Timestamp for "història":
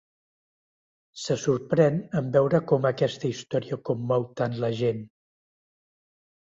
3.35-3.81